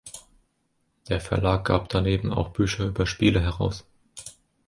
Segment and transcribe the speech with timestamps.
[1.09, 3.85] Der Verlag gab daneben auch Bücher über Spiele heraus.